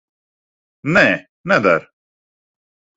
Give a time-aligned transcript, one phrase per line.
[0.97, 1.05] Nē,
[1.53, 1.87] neder.